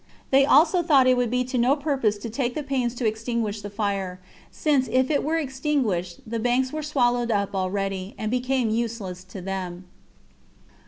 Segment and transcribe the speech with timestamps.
[0.31, 3.61] They also thought it would be to no purpose to take the pains to extinguish
[3.61, 8.71] the fire, since if it were extinguished, the banks were swallowed up already [and become
[8.71, 9.85] useless to them].
[10.69, 10.77] 5.